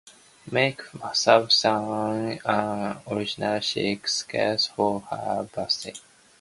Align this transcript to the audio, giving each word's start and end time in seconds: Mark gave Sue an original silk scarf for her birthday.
Mark 0.51 0.89
gave 0.93 1.15
Sue 1.51 1.69
an 2.43 3.01
original 3.05 3.61
silk 3.61 4.07
scarf 4.07 4.63
for 4.75 5.01
her 5.01 5.47
birthday. 5.53 5.93